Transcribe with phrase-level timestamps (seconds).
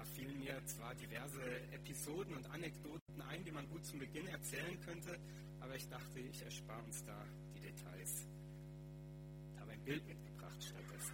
[0.00, 1.42] Da fielen mir zwar diverse
[1.72, 5.18] Episoden und Anekdoten ein, die man gut zum Beginn erzählen könnte,
[5.60, 7.22] aber ich dachte, ich erspare uns da
[7.54, 8.26] die Details.
[9.52, 11.12] Ich habe ein Bild mitgebracht stattdessen.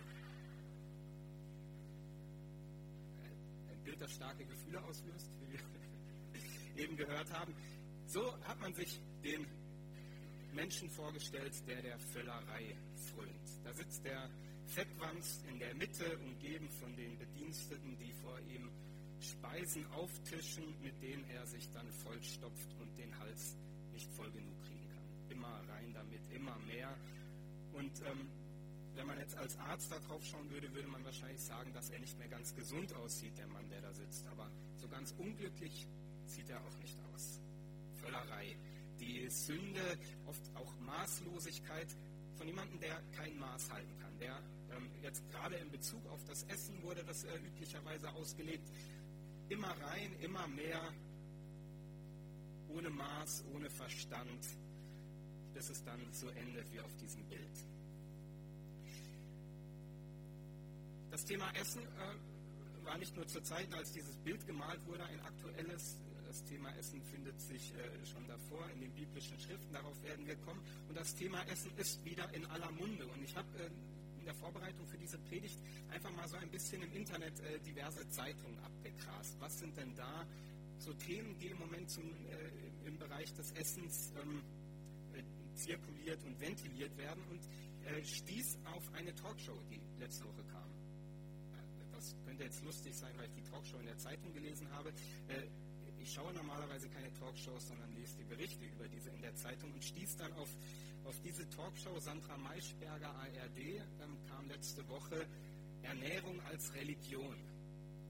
[3.72, 7.57] Ein Bild, das starke Gefühle auslöst, wie wir eben gehört haben.
[8.07, 9.48] So hat man sich den
[10.53, 13.64] Menschen vorgestellt, der der Völlerei frönt.
[13.64, 14.30] Da sitzt der
[14.67, 18.71] Fettwanst in der Mitte, umgeben von den Bediensteten, die vor ihm
[19.21, 23.57] Speisen auftischen, mit denen er sich dann vollstopft und den Hals
[23.93, 25.04] nicht voll genug kriegen kann.
[25.31, 26.95] Immer rein damit, immer mehr.
[27.73, 28.29] Und ähm,
[28.95, 31.98] wenn man jetzt als Arzt da drauf schauen würde, würde man wahrscheinlich sagen, dass er
[31.98, 34.27] nicht mehr ganz gesund aussieht, der Mann, der da sitzt.
[34.28, 35.87] Aber so ganz unglücklich
[36.27, 37.41] sieht er auch nicht aus.
[38.01, 38.56] Völlerei.
[39.01, 41.89] Die Sünde, oft auch Maßlosigkeit
[42.37, 44.42] von jemandem, der kein Maß halten kann, der
[45.03, 48.69] jetzt gerade in Bezug auf das Essen wurde das äh, üblicherweise ausgelegt.
[49.48, 50.81] Immer rein, immer mehr,
[52.69, 54.47] ohne Maß, ohne Verstand,
[55.55, 57.56] bis es dann so endet wie auf diesem Bild.
[61.11, 65.20] Das Thema Essen äh, war nicht nur zur Zeit, als dieses Bild gemalt wurde, ein
[65.20, 65.98] aktuelles.
[66.27, 70.36] Das Thema Essen findet sich äh, schon davor in den biblischen Schriften, darauf werden wir
[70.36, 70.61] kommen.
[70.89, 73.06] Und das Thema Essen ist wieder in aller Munde.
[73.06, 73.70] Und ich habe äh,
[74.27, 75.59] der Vorbereitung für diese Predigt
[75.91, 79.37] einfach mal so ein bisschen im Internet äh, diverse Zeitungen abgegrast.
[79.41, 80.27] Was sind denn da
[80.79, 84.43] so Themen, die im Moment zum, äh, im Bereich des Essens ähm,
[85.15, 85.23] äh,
[85.55, 87.41] zirkuliert und ventiliert werden und
[87.87, 90.69] äh, stieß auf eine Talkshow, die letzte Woche kam.
[91.55, 94.91] Äh, das könnte jetzt lustig sein, weil ich die Talkshow in der Zeitung gelesen habe.
[95.29, 95.47] Äh,
[96.01, 99.83] ich schaue normalerweise keine Talkshows, sondern lese die Berichte über diese in der Zeitung und
[99.83, 100.49] stieß dann auf
[101.07, 105.25] auf diese Talkshow Sandra Maischberger ARD ähm, kam letzte Woche
[105.83, 107.37] Ernährung als Religion.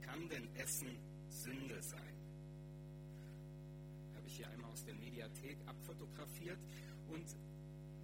[0.01, 0.97] Kann denn Essen
[1.29, 2.15] Sünde sein?
[4.15, 6.59] Habe ich hier einmal aus der Mediathek abfotografiert
[7.09, 7.27] und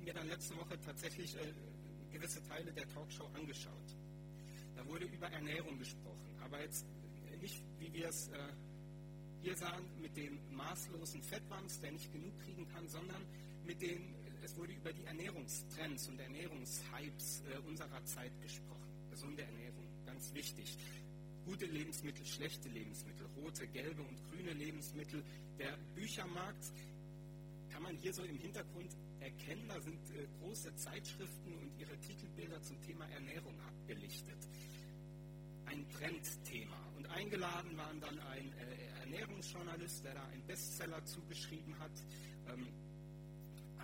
[0.03, 1.55] mir dann letzte Woche tatsächlich äh,
[2.13, 3.97] gewisse Teile der Talkshow angeschaut.
[4.77, 6.85] Da wurde über Ernährung gesprochen, aber jetzt
[7.41, 8.53] nicht, wie wir es äh,
[9.41, 13.25] hier sahen, mit dem maßlosen Fettwams, der nicht genug kriegen kann, sondern
[13.65, 18.91] mit den es wurde über die Ernährungstrends und Ernährungshypes äh, unserer Zeit gesprochen.
[19.11, 20.77] Gesunde Ernährung, ganz wichtig.
[21.45, 25.23] Gute Lebensmittel, schlechte Lebensmittel, rote, gelbe und grüne Lebensmittel.
[25.59, 26.73] Der Büchermarkt
[27.71, 29.65] kann man hier so im Hintergrund erkennen.
[29.69, 34.39] Da sind äh, große Zeitschriften und ihre Titelbilder zum Thema Ernährung abgelichtet.
[35.67, 36.77] Ein Trendthema.
[36.97, 41.93] Und eingeladen waren dann ein äh, Ernährungsjournalist, der da einen Bestseller zugeschrieben hat.
[42.49, 42.67] Ähm,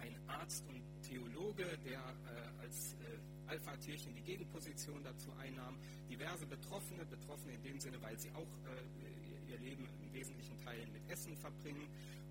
[0.09, 5.77] ein Arzt und Theologe, der äh, als äh, Alpha-Tierchen die Gegenposition dazu einnahm,
[6.09, 10.93] diverse Betroffene, Betroffene in dem Sinne, weil sie auch äh, ihr Leben in wesentlichen Teilen
[10.93, 11.89] mit Essen verbringen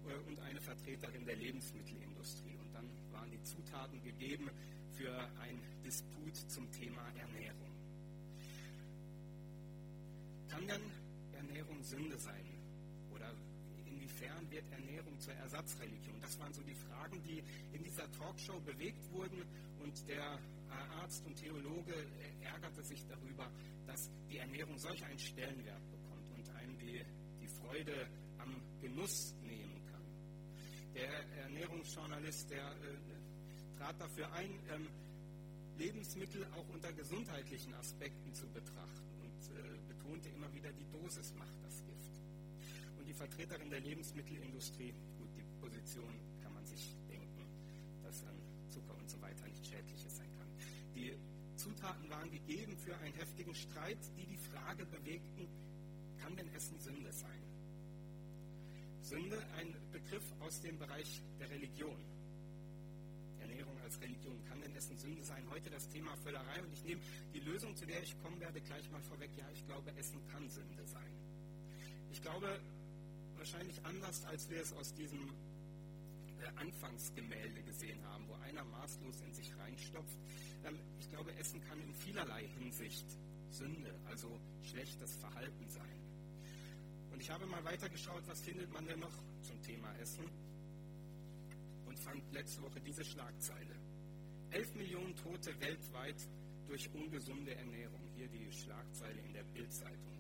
[0.07, 2.57] äh, und eine Vertreterin der Lebensmittelindustrie.
[2.57, 4.49] Und dann waren die Zutaten gegeben
[4.95, 7.71] für ein Disput zum Thema Ernährung.
[10.49, 10.81] Kann denn
[11.33, 12.57] Ernährung Sünde sein?
[14.07, 16.19] Inwiefern wird Ernährung zur Ersatzreligion?
[16.21, 19.43] Das waren so die Fragen, die in dieser Talkshow bewegt wurden.
[19.83, 20.39] Und der
[21.01, 21.93] Arzt und Theologe
[22.41, 23.49] ärgerte sich darüber,
[23.85, 27.01] dass die Ernährung solch einen Stellenwert bekommt und einem die,
[27.41, 28.07] die Freude
[28.39, 30.03] am Genuss nehmen kann.
[30.93, 31.11] Der
[31.43, 34.87] Ernährungsjournalist, der äh, trat dafür ein, ähm,
[35.77, 41.53] Lebensmittel auch unter gesundheitlichen Aspekten zu betrachten und äh, betonte immer wieder, die Dosis macht
[41.63, 41.66] das
[43.17, 46.13] Vertreterin der Lebensmittelindustrie, gut, die Position
[46.43, 47.41] kann man sich denken,
[48.03, 48.37] dass an
[48.69, 50.47] Zucker und so weiter nicht schädliches sein kann.
[50.93, 51.17] Die
[51.55, 55.47] Zutaten waren gegeben für einen heftigen Streit, die die Frage bewegten,
[56.21, 57.41] kann denn Essen Sünde sein?
[59.01, 61.97] Sünde, ein Begriff aus dem Bereich der Religion.
[63.39, 64.37] Ernährung als Religion.
[64.47, 65.43] Kann denn Essen Sünde sein?
[65.49, 67.01] Heute das Thema Völlerei und ich nehme
[67.33, 69.31] die Lösung, zu der ich kommen werde, gleich mal vorweg.
[69.37, 71.13] Ja, ich glaube, Essen kann Sünde sein.
[72.11, 72.59] Ich glaube,
[73.47, 79.33] wahrscheinlich anders, als wir es aus diesem äh, Anfangsgemälde gesehen haben, wo einer maßlos in
[79.33, 80.17] sich reinstopft.
[80.65, 83.05] Ähm, ich glaube, Essen kann in vielerlei Hinsicht
[83.51, 84.27] Sünde, also
[84.63, 85.99] schlechtes Verhalten sein.
[87.13, 90.25] Und ich habe mal weitergeschaut, was findet man denn noch zum Thema Essen
[91.85, 93.75] und fand letzte Woche diese Schlagzeile.
[94.51, 96.17] 11 Millionen Tote weltweit
[96.67, 98.01] durch ungesunde Ernährung.
[98.17, 100.16] Hier die Schlagzeile in der Bildzeitung.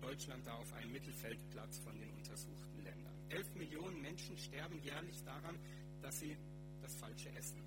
[0.00, 3.14] Deutschland da auf einem Mittelfeldplatz von den untersuchten Ländern.
[3.28, 5.58] Elf Millionen Menschen sterben jährlich daran,
[6.02, 6.36] dass sie
[6.82, 7.60] das Falsche essen,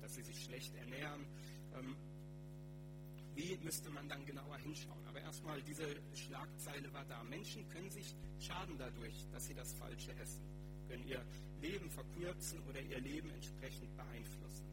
[0.00, 1.24] dass sie sich schlecht ernähren.
[1.74, 1.96] Ähm,
[3.34, 5.06] Wie müsste man dann genauer hinschauen?
[5.08, 7.22] Aber erstmal, diese Schlagzeile war da.
[7.24, 10.42] Menschen können sich schaden dadurch, dass sie das Falsche essen,
[10.88, 11.24] können ihr
[11.60, 14.66] Leben verkürzen oder ihr Leben entsprechend beeinflussen.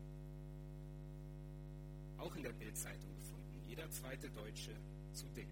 [2.18, 3.64] Auch in der Bildzeitung gefunden.
[3.68, 4.76] Jeder zweite Deutsche
[5.14, 5.48] zu dick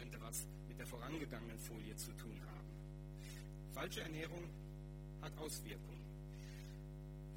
[0.00, 2.70] könnte was mit der vorangegangenen Folie zu tun haben.
[3.74, 4.42] Falsche Ernährung
[5.20, 6.00] hat Auswirkungen.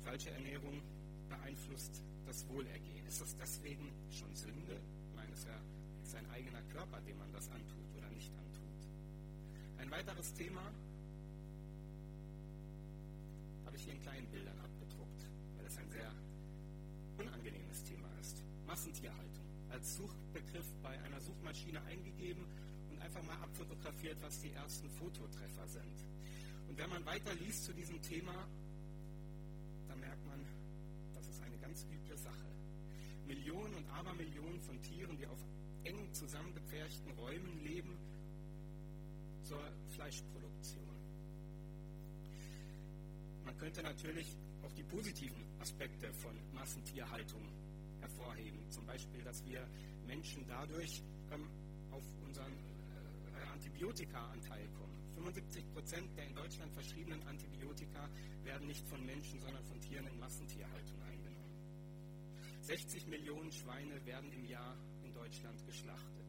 [0.02, 0.82] Falsche Ernährung
[1.28, 3.06] beeinflusst das Wohlergehen.
[3.06, 4.80] Ist das deswegen schon Sünde?
[5.10, 5.60] Ich meine, es ist ja
[6.06, 8.88] sein eigener Körper, dem man das antut oder nicht antut.
[9.80, 10.64] Ein weiteres Thema
[13.66, 15.28] habe ich hier in kleinen Bildern abgedruckt,
[15.58, 16.12] weil es ein sehr
[17.18, 18.42] unangenehmes Thema ist.
[18.66, 19.33] Massentierhaltung.
[19.74, 22.46] Als Suchbegriff bei einer Suchmaschine eingegeben
[22.92, 25.98] und einfach mal abfotografiert, was die ersten Fototreffer sind.
[26.70, 28.36] Und wenn man weiter liest zu diesem Thema,
[29.88, 30.40] dann merkt man,
[31.16, 32.48] das ist eine ganz üble Sache.
[33.26, 35.40] Millionen und Abermillionen von Tieren, die auf
[35.86, 37.98] eng zusammengepferchten Räumen leben,
[39.42, 39.60] zur
[39.96, 40.88] Fleischproduktion.
[43.44, 47.42] Man könnte natürlich auch die positiven Aspekte von Massentierhaltung
[48.04, 48.60] hervorheben.
[48.70, 49.66] Zum Beispiel, dass wir
[50.06, 51.02] Menschen dadurch
[51.32, 51.48] ähm,
[51.92, 54.94] auf unseren äh, Antibiotikaanteil kommen.
[55.16, 58.10] 75 Prozent der in Deutschland verschriebenen Antibiotika
[58.44, 61.54] werden nicht von Menschen, sondern von Tieren in Massentierhaltung eingenommen.
[62.62, 66.24] 60 Millionen Schweine werden im Jahr in Deutschland geschlachtet.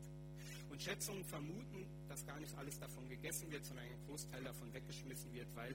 [0.71, 5.33] Und Schätzungen vermuten, dass gar nicht alles davon gegessen wird, sondern ein Großteil davon weggeschmissen
[5.33, 5.75] wird, weil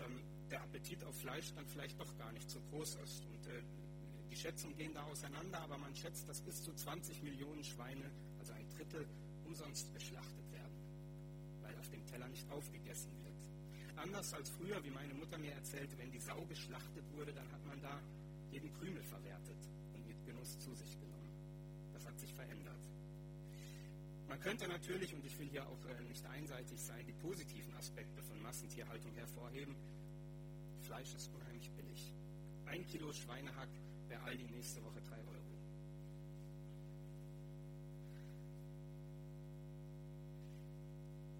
[0.00, 0.20] ähm,
[0.50, 3.24] der Appetit auf Fleisch dann vielleicht doch gar nicht so groß ist.
[3.26, 3.62] Und äh,
[4.30, 8.52] die Schätzungen gehen da auseinander, aber man schätzt, dass bis zu 20 Millionen Schweine, also
[8.52, 9.06] ein Drittel,
[9.44, 10.78] umsonst geschlachtet werden,
[11.62, 13.34] weil auf dem Teller nicht aufgegessen wird.
[13.96, 17.64] Anders als früher, wie meine Mutter mir erzählte, wenn die Sau geschlachtet wurde, dann hat
[17.66, 18.00] man da
[18.50, 19.58] jeden Krümel verwertet
[19.94, 21.30] und mit Genuss zu sich genommen.
[21.92, 22.80] Das hat sich verändert.
[24.28, 28.22] Man könnte natürlich, und ich will hier auch äh, nicht einseitig sein, die positiven Aspekte
[28.22, 29.76] von Massentierhaltung hervorheben.
[30.82, 32.12] Fleisch ist unheimlich billig.
[32.66, 33.68] Ein Kilo Schweinehack
[34.08, 35.54] bei Aldi nächste Woche 3 Euro.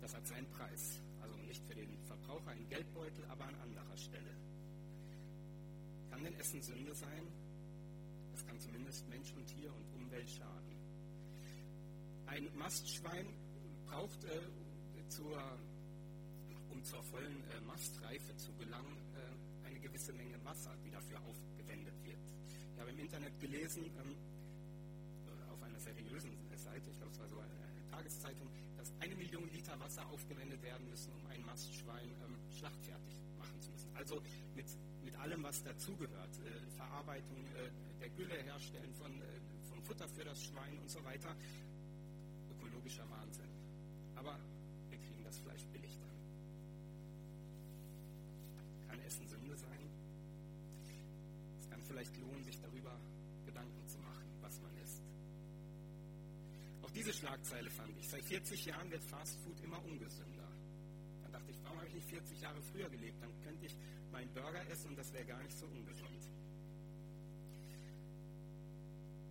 [0.01, 1.01] Das hat seinen Preis.
[1.23, 4.35] Also nicht für den Verbraucher ein Geldbeutel, aber an anderer Stelle.
[6.11, 7.27] Kann denn Essen Sünde sein?
[8.33, 10.75] Das kann zumindest Mensch und Tier und Umwelt schaden.
[12.27, 13.27] Ein Mastschwein
[13.87, 15.41] braucht, äh, zur,
[16.71, 21.19] um zur vollen äh, Mastreife zu gelangen, äh, eine gewisse Menge Wasser, die dafür.
[21.29, 21.54] Ich
[22.85, 24.15] habe im Internet gelesen, ähm,
[25.49, 28.47] auf einer seriösen Seite, ich glaube es war so eine Tageszeitung,
[28.77, 33.71] dass eine Million Liter Wasser aufgewendet werden müssen, um ein Mastschwein ähm, schlachtfertig machen zu
[33.71, 33.89] müssen.
[33.97, 34.21] Also
[34.55, 34.67] mit,
[35.03, 36.37] mit allem, was dazugehört.
[36.45, 37.71] Äh, Verarbeitung äh,
[38.01, 39.25] der Gülle, Herstellen von, äh,
[39.71, 41.35] vom Futter für das Schwein und so weiter.
[42.53, 43.49] Ökologischer Wahnsinn.
[44.15, 44.39] Aber
[44.91, 46.11] wir kriegen das Fleisch billig dann.
[48.89, 49.89] Kann Essen Sünde sein?
[51.61, 52.61] Es kann vielleicht lohnen, sich
[56.95, 58.09] diese Schlagzeile fand ich.
[58.09, 60.49] Seit 40 Jahren wird Fastfood immer ungesünder.
[61.23, 63.21] Dann dachte ich, warum habe ich nicht 40 Jahre früher gelebt?
[63.21, 63.77] Dann könnte ich
[64.13, 66.31] meinen Burger essen und das wäre gar nicht so ungesund.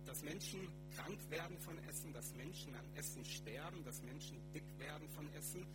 [0.04, 5.08] Dass Menschen krank werden von Essen, dass Menschen an Essen sterben, dass Menschen dick werden
[5.08, 5.66] von Essen,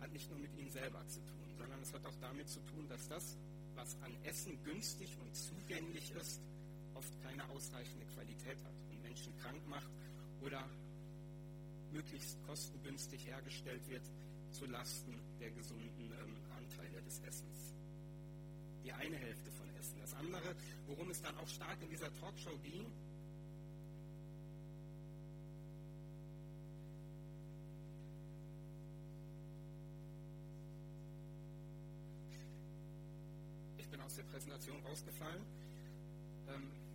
[0.00, 2.86] hat nicht nur mit ihnen selber zu tun, sondern es hat auch damit zu tun,
[2.88, 3.36] dass das,
[3.76, 6.40] was an Essen günstig und zugänglich ist,
[6.94, 8.87] oft keine ausreichende Qualität hat
[9.18, 9.90] Menschen krank macht
[10.42, 10.64] oder
[11.90, 14.02] möglichst kostengünstig hergestellt wird
[14.52, 17.74] zu Lasten der gesunden ähm, Anteile des Essens.
[18.84, 19.98] Die eine Hälfte von Essen.
[20.00, 20.54] Das andere,
[20.86, 22.86] worum es dann auch stark in dieser Talkshow ging,
[33.78, 35.42] ich bin aus der Präsentation rausgefallen.
[36.48, 36.87] Ähm,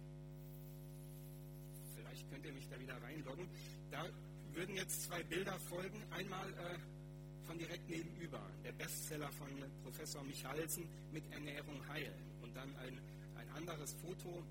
[2.23, 3.47] vielleicht könnt ihr mich da wieder reinloggen.
[3.91, 4.05] Da
[4.53, 6.01] würden jetzt zwei Bilder folgen.
[6.11, 6.77] Einmal äh,
[7.45, 9.47] von direkt nebenüber, der Bestseller von
[9.83, 12.13] Professor Michalsen mit Ernährung heilen.
[12.41, 12.99] Und dann ein,
[13.35, 14.43] ein anderes Foto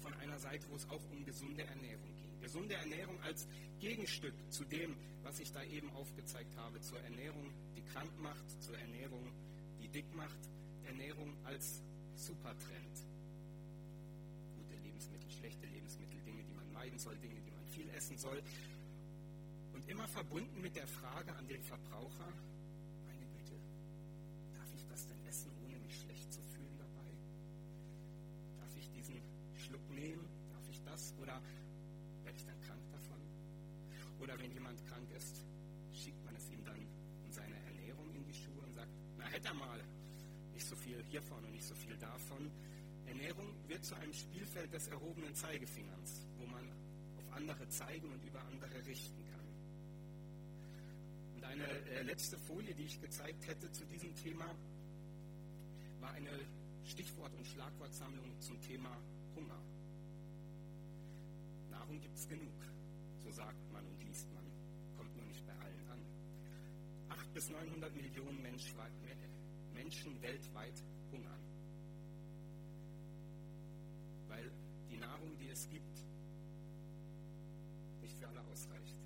[0.00, 2.40] von einer Seite, wo es auch um gesunde Ernährung ging.
[2.40, 3.46] Gesunde Ernährung als
[3.80, 8.78] Gegenstück zu dem, was ich da eben aufgezeigt habe, zur Ernährung, die krank macht, zur
[8.78, 9.32] Ernährung,
[9.82, 10.38] die dick macht,
[10.84, 11.82] Ernährung als
[12.14, 12.96] Supertrend.
[14.56, 15.75] Gute Lebensmittel, schlechte Lebensmittel,
[16.86, 18.42] Dinge, die man meiden soll, Dinge, die man viel essen soll.
[19.74, 22.32] Und immer verbunden mit der Frage an den Verbraucher,
[23.06, 23.58] meine Güte,
[24.54, 27.10] darf ich das denn essen, ohne mich schlecht zu fühlen dabei?
[28.60, 29.20] Darf ich diesen
[29.56, 30.24] Schluck nehmen,
[31.20, 31.38] oder
[32.24, 33.20] werde ich dann krank davon?
[34.20, 35.44] Oder wenn jemand krank ist,
[35.92, 36.80] schiebt man es ihm dann
[37.26, 38.88] in seine Ernährung in die Schuhe und sagt,
[39.18, 39.80] na hätte er mal
[40.54, 42.50] nicht so viel hiervon und nicht so viel davon.
[43.06, 46.64] Ernährung wird zu einem Spielfeld des erhobenen Zeigefingerns, wo man
[47.18, 49.46] auf andere zeigen und über andere richten kann.
[51.36, 54.46] Und eine äh, letzte Folie, die ich gezeigt hätte zu diesem Thema,
[56.00, 56.30] war eine
[56.84, 58.90] Stichwort- und Schlagwortsammlung zum Thema
[59.34, 59.60] Hunger.
[61.70, 62.54] Nahrung gibt es genug,
[63.24, 64.44] so sagt man und liest man,
[64.96, 66.00] kommt nur nicht bei allen an.
[67.08, 71.40] 8 bis 900 Millionen Menschen weltweit hungern,
[74.28, 74.50] weil
[74.90, 75.95] die Nahrung, die es gibt,
[78.26, 78.96] alle ausreicht,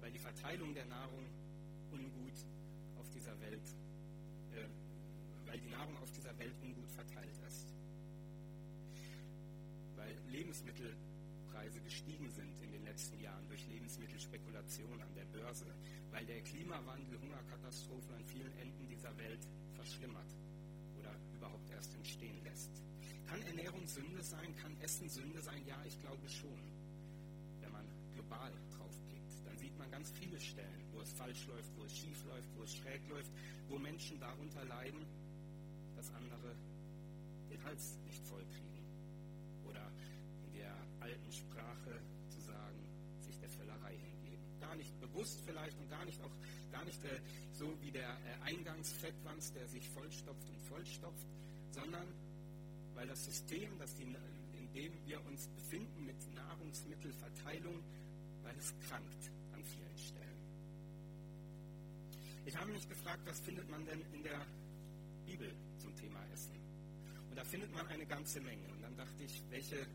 [0.00, 1.24] weil die Verteilung der Nahrung
[1.92, 2.38] ungut
[2.98, 3.66] auf dieser Welt,
[4.54, 4.66] äh,
[5.46, 7.66] weil die Nahrung auf dieser Welt ungut verteilt ist,
[9.96, 15.66] weil Lebensmittelpreise gestiegen sind in den letzten Jahren durch Lebensmittelspekulation an der Börse,
[16.10, 20.30] weil der Klimawandel Hungerkatastrophen an vielen Enden dieser Welt verschlimmert
[20.98, 22.70] oder überhaupt erst entstehen lässt.
[23.26, 24.54] Kann Ernährung Sünde sein?
[24.56, 25.64] Kann Essen Sünde sein?
[25.66, 26.79] Ja, ich glaube schon.
[28.30, 32.24] Global draufblickt, dann sieht man ganz viele Stellen, wo es falsch läuft, wo es schief
[32.26, 33.30] läuft, wo es schräg läuft,
[33.68, 35.04] wo Menschen darunter leiden,
[35.96, 36.54] dass andere
[37.50, 38.86] den Hals nicht voll kriegen.
[39.66, 39.90] Oder
[40.46, 42.78] in der alten Sprache zu sagen,
[43.20, 44.44] sich der Völlerei hingeben.
[44.60, 46.36] Gar nicht bewusst vielleicht und gar nicht auch
[46.70, 47.20] gar nicht äh,
[47.52, 51.26] so wie der äh, Eingangsfettwanz, der sich vollstopft und vollstopft,
[51.72, 52.06] sondern
[52.94, 57.82] weil das System, das die, in dem wir uns befinden mit Nahrungsmittelverteilung,
[58.50, 60.42] weil es krankt an vielen Stellen.
[62.44, 64.44] Ich habe mich gefragt, was findet man denn in der
[65.24, 66.58] Bibel zum Thema Essen?
[67.30, 68.66] Und da findet man eine ganze Menge.
[68.72, 69.86] Und dann dachte ich, welche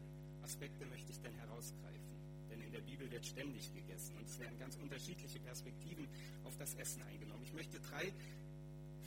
[0.41, 2.15] Aspekte möchte ich denn herausgreifen?
[2.49, 6.07] Denn in der Bibel wird ständig gegessen und es werden ganz unterschiedliche Perspektiven
[6.45, 7.43] auf das Essen eingenommen.
[7.43, 8.13] Ich möchte drei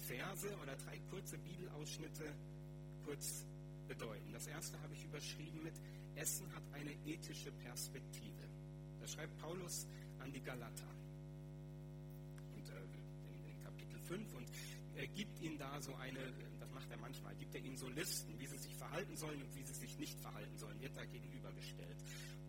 [0.09, 2.35] Verse oder drei kurze Bibelausschnitte
[3.07, 3.47] kurz
[3.89, 4.31] bedeuten.
[4.31, 5.75] Das erste habe ich überschrieben mit
[6.17, 8.48] Essen hat eine ethische Perspektive.
[9.09, 9.87] Schreibt Paulus
[10.21, 10.89] an die Galater.
[12.55, 12.73] Und äh,
[13.49, 14.47] in, Kapitel 5 und
[14.97, 16.21] er gibt ihnen da so eine,
[16.61, 19.55] das macht er manchmal, gibt er ihnen so Listen, wie sie sich verhalten sollen und
[19.55, 21.97] wie sie sich nicht verhalten sollen, wird da gegenübergestellt.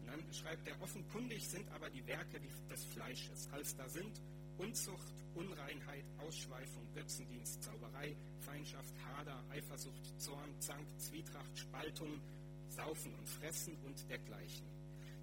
[0.01, 4.19] Und dann schreibt er, offenkundig sind aber die Werke des Fleisches, als da sind
[4.57, 12.19] Unzucht, Unreinheit, Ausschweifung, Götzendienst, Zauberei, Feindschaft, Hader, Eifersucht, Zorn, Zank, Zwietracht, Spaltung,
[12.67, 14.78] Saufen und Fressen und dergleichen.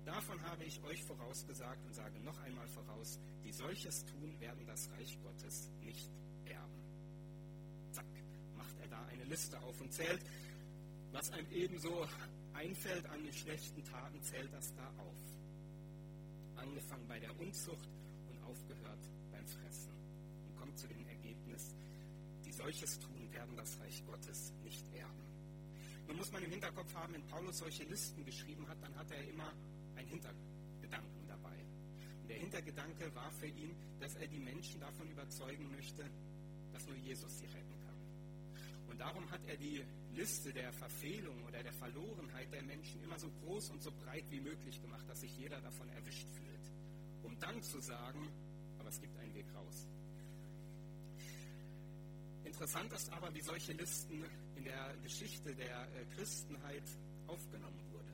[0.07, 4.89] Davon habe ich euch vorausgesagt und sage noch einmal voraus, die solches tun, werden das
[4.93, 6.09] Reich Gottes nicht
[6.45, 6.81] erben.
[7.91, 8.07] Zack,
[8.57, 10.25] macht er da eine Liste auf und zählt,
[11.11, 12.07] was einem ebenso
[12.55, 15.19] einfällt an den schlechten Taten, zählt das da auf.
[16.55, 17.89] Angefangen bei der Unzucht
[18.31, 19.91] und aufgehört beim Fressen.
[20.47, 21.75] Und kommt zu dem Ergebnis,
[22.45, 25.27] die solches tun, werden das Reich Gottes nicht erben.
[26.07, 29.29] Nun muss man im Hinterkopf haben, wenn Paulus solche Listen geschrieben hat, dann hat er
[29.29, 29.53] immer
[29.97, 31.57] einen Hintergedanken dabei.
[32.23, 36.05] Und der Hintergedanke war für ihn, dass er die Menschen davon überzeugen möchte,
[36.73, 37.97] dass nur Jesus sie retten kann.
[38.88, 39.83] Und darum hat er die
[40.15, 44.41] Liste der Verfehlung oder der Verlorenheit der Menschen immer so groß und so breit wie
[44.41, 46.73] möglich gemacht, dass sich jeder davon erwischt fühlt.
[47.23, 48.29] Um dann zu sagen,
[48.79, 49.88] aber es gibt einen Weg raus.
[52.45, 54.25] Interessant ist aber, wie solche Listen
[54.55, 56.85] in der Geschichte der äh, Christenheit
[57.26, 58.12] aufgenommen wurden.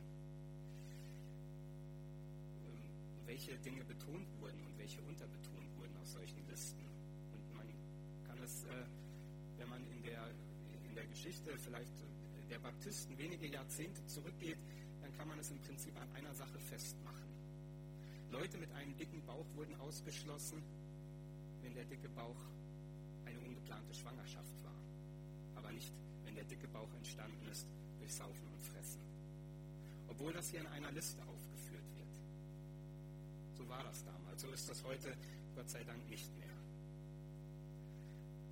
[2.67, 6.85] Ähm, welche Dinge betont wurden und welche unterbetont wurden aus solchen Listen.
[7.33, 7.67] Und man
[8.29, 8.85] kann es, äh,
[9.57, 10.29] wenn man in der,
[10.85, 11.95] in der Geschichte vielleicht
[12.51, 14.59] der Baptisten wenige Jahrzehnte zurückgeht,
[15.01, 17.33] dann kann man es im Prinzip an einer Sache festmachen.
[18.31, 20.63] Leute mit einem dicken Bauch wurden ausgeschlossen,
[21.63, 22.45] wenn der dicke Bauch
[23.25, 24.77] eine ungeplante Schwangerschaft war,
[25.55, 27.67] aber nicht, wenn der dicke Bauch entstanden ist
[27.99, 29.01] durch Saufen und Fressen.
[30.09, 31.23] Obwohl das hier in einer Liste
[33.73, 35.17] war das damals, so ist das heute
[35.55, 36.53] Gott sei Dank nicht mehr.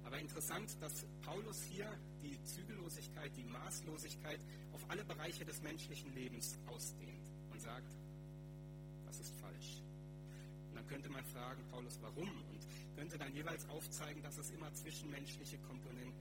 [0.05, 1.87] Aber interessant, dass Paulus hier
[2.23, 4.41] die Zügellosigkeit, die Maßlosigkeit
[4.73, 7.95] auf alle Bereiche des menschlichen Lebens ausdehnt und sagt,
[9.05, 9.83] das ist falsch.
[10.71, 12.29] Und dann könnte man fragen, Paulus, warum?
[12.51, 16.20] Und könnte dann jeweils aufzeigen, dass es immer zwischenmenschliche Komponenten.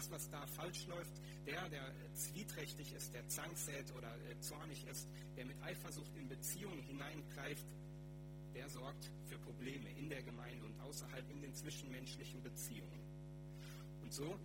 [0.00, 1.12] Das, was da falsch läuft,
[1.44, 6.80] der, der zwieträchtig ist, der Zank sät oder zornig ist, der mit Eifersucht in Beziehungen
[6.84, 7.66] hineingreift,
[8.54, 12.98] der sorgt für Probleme in der Gemeinde und außerhalb in den zwischenmenschlichen Beziehungen.
[14.00, 14.40] Und so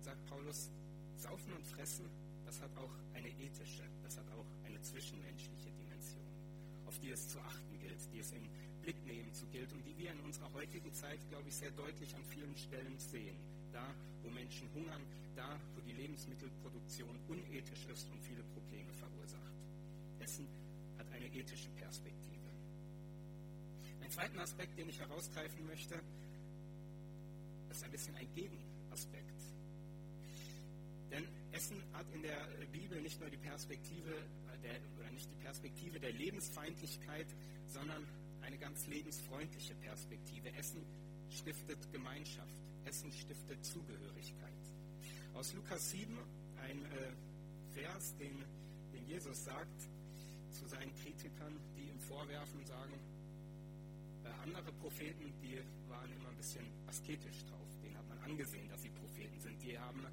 [0.00, 0.70] sagt Paulus,
[1.18, 2.08] Saufen und Fressen,
[2.46, 6.24] das hat auch eine ethische, das hat auch eine zwischenmenschliche Dimension.
[7.02, 8.48] die es zu achten gilt, die es in
[8.80, 12.16] Blick nehmen zu gilt und die wir in unserer heutigen Zeit, glaube ich, sehr deutlich
[12.16, 13.36] an vielen Stellen sehen.
[13.72, 13.84] Da,
[14.26, 15.02] wo Menschen hungern,
[15.36, 19.54] da, wo die Lebensmittelproduktion unethisch ist und viele Probleme verursacht.
[20.18, 20.48] Essen
[20.98, 22.50] hat eine ethische Perspektive.
[24.02, 25.94] Ein zweiten Aspekt, den ich herausgreifen möchte,
[27.70, 29.42] ist ein bisschen ein Gegenaspekt.
[31.10, 34.10] Denn Essen hat in der Bibel nicht nur die Perspektive
[34.64, 37.26] der, oder nicht die Perspektive der Lebensfeindlichkeit,
[37.68, 38.04] sondern
[38.42, 40.52] eine ganz lebensfreundliche Perspektive.
[40.54, 40.84] Essen
[41.30, 42.65] stiftet Gemeinschaft.
[42.86, 44.52] Essen stiftet Zugehörigkeit.
[45.34, 46.16] Aus Lukas 7
[46.62, 47.12] ein äh,
[47.72, 48.44] Vers, den,
[48.92, 49.82] den Jesus sagt
[50.52, 52.94] zu seinen Kritikern, die ihm vorwerfen, sagen,
[54.24, 57.66] äh, andere Propheten, die waren immer ein bisschen asketisch drauf.
[57.82, 59.60] Den hat man angesehen, dass sie Propheten sind.
[59.62, 60.04] Die haben,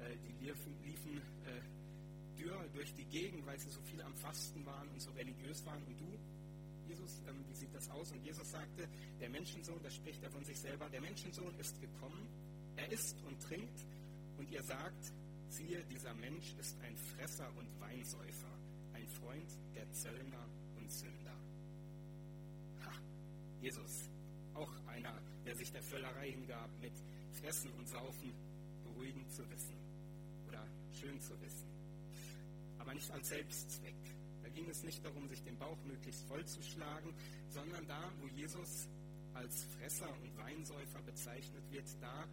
[0.00, 4.66] äh, die liefen, liefen äh, dürr durch die Gegend, weil sie so viel am Fasten
[4.66, 5.82] waren und so religiös waren.
[5.84, 6.18] Und du,
[6.86, 8.12] Jesus, ähm, wie sieht das aus?
[8.12, 8.88] Und Jesus sagte,
[9.20, 12.28] der Menschensohn, da spricht er von sich selber, der Menschensohn ist gekommen,
[12.76, 13.84] er isst und trinkt
[14.38, 15.12] und ihr sagt,
[15.48, 18.58] siehe, dieser Mensch ist ein Fresser und Weinsäufer,
[18.92, 21.36] ein Freund der Zöllner und Sünder.
[22.84, 22.92] Ha,
[23.60, 24.10] Jesus,
[24.54, 26.92] auch einer, der sich der Völlerei hingab, mit
[27.32, 28.32] Fressen und Saufen
[28.84, 29.76] beruhigend zu wissen
[30.48, 31.68] oder schön zu wissen,
[32.78, 34.15] aber nicht als Selbstzweck
[34.56, 37.12] ging es nicht darum, sich den Bauch möglichst voll zu schlagen,
[37.50, 38.88] sondern da, wo Jesus
[39.34, 42.24] als Fresser und Weinsäufer bezeichnet wird, da,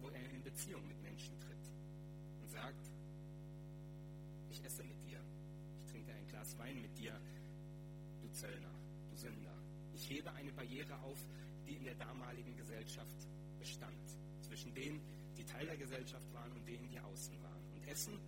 [0.00, 1.64] wo er in Beziehung mit Menschen tritt
[2.42, 2.90] und sagt,
[4.50, 5.20] ich esse mit dir,
[5.78, 7.12] ich trinke ein Glas Wein mit dir,
[8.22, 8.72] du Zöllner,
[9.10, 9.54] du Sünder.
[9.94, 11.18] Ich hebe eine Barriere auf,
[11.66, 14.98] die in der damaligen Gesellschaft bestand, zwischen denen,
[15.36, 17.64] die Teil der Gesellschaft waren und denen, die außen waren.
[17.74, 18.18] Und Essen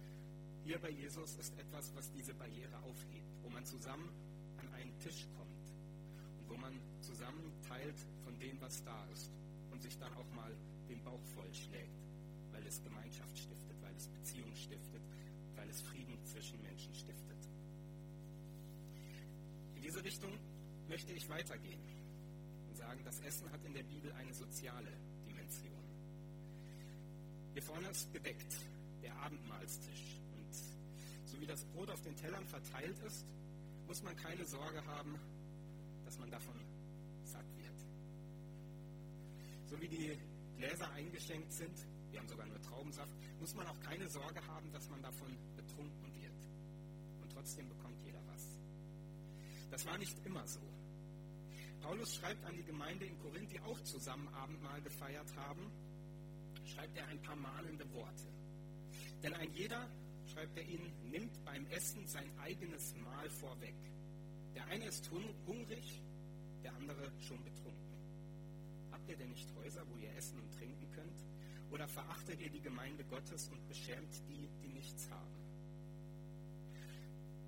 [0.65, 4.09] hier bei Jesus ist etwas, was diese Barriere aufhebt, wo man zusammen
[4.59, 5.51] an einen Tisch kommt
[6.39, 9.31] und wo man zusammen teilt von dem, was da ist
[9.71, 10.53] und sich dann auch mal
[10.89, 12.01] den Bauch voll schlägt,
[12.53, 15.03] weil es Gemeinschaft stiftet, weil es Beziehung stiftet,
[15.57, 17.39] weil es Frieden zwischen Menschen stiftet.
[19.77, 20.33] In diese Richtung
[20.89, 21.81] möchte ich weitergehen
[22.69, 24.93] und sagen, das Essen hat in der Bibel eine soziale
[25.27, 25.83] Dimension.
[27.55, 28.55] Hier vorne ist gedeckt
[29.03, 30.21] der Abendmahlstisch
[31.39, 33.27] wie das Brot auf den Tellern verteilt ist,
[33.87, 35.19] muss man keine Sorge haben,
[36.05, 36.55] dass man davon
[37.25, 37.75] satt wird.
[39.67, 40.19] So wie die
[40.57, 41.77] Gläser eingeschenkt sind,
[42.11, 46.15] wir haben sogar nur Traubensaft, muss man auch keine Sorge haben, dass man davon betrunken
[46.21, 46.41] wird.
[47.23, 48.47] Und trotzdem bekommt jeder was.
[49.71, 50.61] Das war nicht immer so.
[51.81, 55.71] Paulus schreibt an die Gemeinde in Korinth, die auch zusammen Abendmahl gefeiert haben,
[56.65, 58.27] schreibt er ein paar mahnende Worte.
[59.23, 59.89] Denn ein jeder
[60.31, 63.75] schreibt er ihnen, nimmt beim Essen sein eigenes Mahl vorweg.
[64.55, 66.01] Der eine ist hungrig,
[66.63, 67.91] der andere schon betrunken.
[68.93, 71.25] Habt ihr denn nicht Häuser, wo ihr essen und trinken könnt?
[71.71, 75.41] Oder verachtet ihr die Gemeinde Gottes und beschämt die, die nichts haben?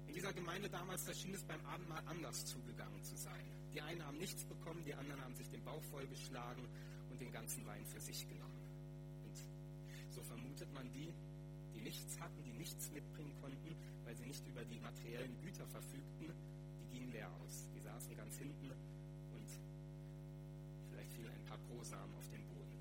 [0.06, 3.46] In dieser Gemeinde damals, da schien es beim Abendmahl anders zugegangen zu sein.
[3.74, 6.62] Die einen haben nichts bekommen, die anderen haben sich den Bauch vollgeschlagen
[7.10, 8.60] und den ganzen Wein für sich genommen.
[9.24, 9.36] Und
[10.14, 11.12] so vermutet man die,
[11.82, 16.30] die nichts hatten, die nichts mitbringen konnten, weil sie nicht über die materiellen Güter verfügten,
[16.80, 17.66] die gingen leer aus.
[17.74, 19.48] Die saßen ganz hinten und
[20.90, 22.78] vielleicht fielen ein paar Prosamen auf den Boden.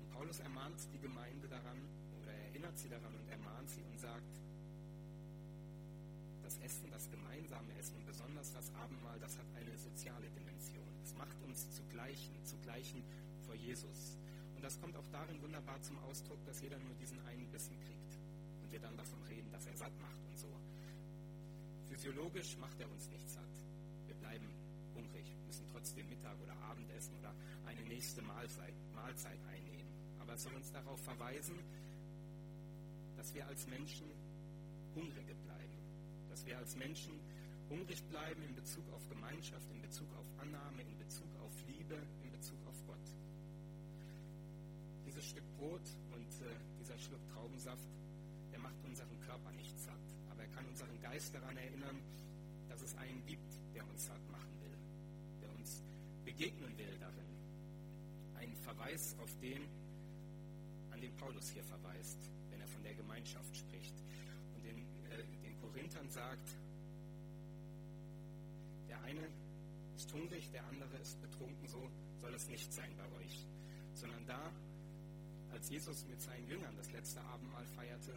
[0.00, 1.78] Und Paulus ermahnt die Gemeinde daran
[2.20, 4.34] oder erinnert sie daran und ermahnt sie und sagt,
[6.42, 10.88] das Essen, das gemeinsame Essen besonders das Abendmahl, das hat eine soziale Dimension.
[11.04, 13.04] Es macht uns zu Gleichen, zu Gleichen
[13.46, 14.18] vor Jesus.
[14.60, 18.12] Und das kommt auch darin wunderbar zum Ausdruck, dass jeder nur diesen einen Bissen kriegt.
[18.60, 20.52] Und wir dann davon reden, dass er satt macht und so.
[21.88, 23.56] Physiologisch macht er uns nicht satt.
[24.06, 24.44] Wir bleiben
[24.94, 27.32] hungrig, müssen trotzdem Mittag oder Abendessen oder
[27.64, 29.88] eine nächste Mahlzeit, Mahlzeit einnehmen.
[30.20, 31.56] Aber es soll uns darauf verweisen,
[33.16, 34.12] dass wir als Menschen
[34.94, 35.78] Hungrige bleiben.
[36.28, 37.18] Dass wir als Menschen
[37.70, 42.29] hungrig bleiben in Bezug auf Gemeinschaft, in Bezug auf Annahme, in Bezug auf Liebe, in
[45.20, 45.84] dieses Stück Brot
[46.16, 47.88] und äh, dieser Schluck Traubensaft,
[48.52, 50.00] der macht unseren Körper nicht satt.
[50.30, 52.00] Aber er kann unseren Geist daran erinnern,
[52.70, 54.72] dass es einen gibt, der uns satt machen will,
[55.42, 55.82] der uns
[56.24, 57.30] begegnen will darin.
[58.36, 59.60] Ein Verweis auf den,
[60.90, 62.18] an den Paulus hier verweist,
[62.50, 63.94] wenn er von der Gemeinschaft spricht.
[64.56, 64.78] Und den,
[65.10, 66.48] äh, den Korinthern sagt,
[68.88, 69.28] der eine
[69.96, 71.90] ist hungrig, der andere ist betrunken, so
[72.22, 73.46] soll es nicht sein bei euch,
[73.94, 74.50] sondern da,
[75.52, 78.12] als Jesus mit seinen Jüngern das letzte Abendmahl feierte,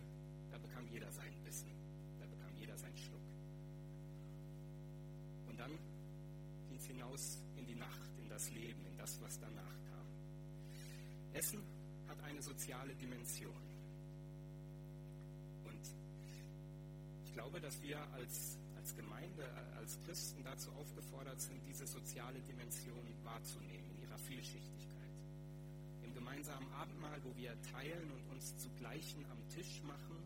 [0.51, 1.71] da bekam jeder seinen Bissen,
[2.19, 3.23] da bekam jeder seinen Schluck.
[6.83, 10.05] uns hinaus in die Nacht, in das Leben, in das, was danach kam.
[11.33, 11.63] Essen
[12.07, 13.63] hat eine soziale Dimension.
[15.63, 15.81] Und
[17.25, 23.07] ich glaube, dass wir als, als Gemeinde, als Christen dazu aufgefordert sind, diese soziale Dimension
[23.23, 24.82] wahrzunehmen in ihrer Vielschichtigkeit.
[26.43, 30.17] Gemeinsamen Abendmahl, wo wir teilen und uns zu Gleichen am Tisch machen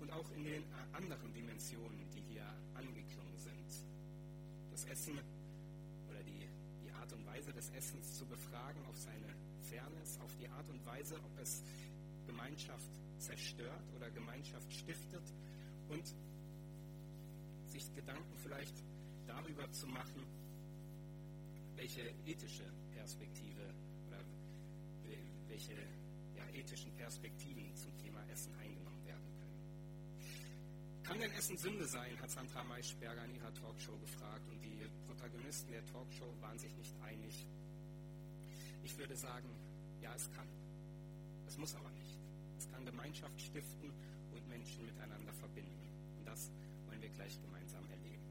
[0.00, 3.84] und auch in den anderen Dimensionen, die hier angeklungen sind.
[4.70, 5.18] Das Essen
[6.08, 6.48] oder die,
[6.82, 9.28] die Art und Weise des Essens zu befragen auf seine
[9.68, 11.62] Fairness, auf die Art und Weise, ob es
[12.26, 15.34] Gemeinschaft zerstört oder Gemeinschaft stiftet
[15.90, 16.06] und
[17.66, 18.82] sich Gedanken vielleicht
[19.26, 20.24] darüber zu machen,
[21.76, 23.74] welche ethische Perspektive
[25.52, 25.74] welche
[26.34, 31.04] ja, ethischen Perspektiven zum Thema Essen eingenommen werden können.
[31.04, 35.72] Kann denn Essen Sünde sein, hat Sandra Maischberger in ihrer Talkshow gefragt und die Protagonisten
[35.72, 37.46] der Talkshow waren sich nicht einig.
[38.82, 39.48] Ich würde sagen,
[40.00, 40.48] ja, es kann.
[41.46, 42.16] Es muss aber nicht.
[42.58, 43.92] Es kann Gemeinschaft stiften
[44.32, 46.16] und Menschen miteinander verbinden.
[46.16, 46.50] Und das
[46.86, 48.21] wollen wir gleich gemeinsam erleben.